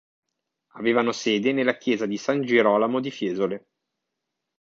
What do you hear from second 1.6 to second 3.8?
chiesa di San Girolamo di Fiesole.